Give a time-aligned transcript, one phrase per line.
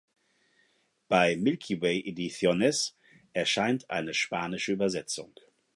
[1.09, 2.97] Bei Milky Way Ediciones
[3.33, 5.35] erscheint eine spanische Übersetzung.